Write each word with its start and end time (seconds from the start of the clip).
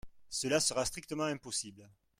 Cela 0.31 0.59
sera 0.59 0.83
strictement 0.83 1.25
impossible. 1.27 1.87